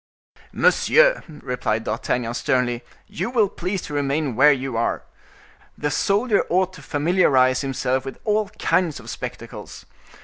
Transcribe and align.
"Monsieur," 0.51 1.21
replied 1.27 1.83
D'Artagnan, 1.83 2.33
sternly, 2.33 2.83
"you 3.05 3.29
will 3.29 3.47
please 3.49 3.83
to 3.83 3.93
remain 3.93 4.35
where 4.35 4.51
you 4.51 4.75
are. 4.75 5.03
The 5.77 5.91
soldier 5.91 6.43
ought 6.49 6.73
to 6.73 6.81
familiarize 6.81 7.61
himself 7.61 8.03
with 8.03 8.17
all 8.25 8.49
kinds 8.57 8.99
of 8.99 9.11
spectacles. 9.11 9.85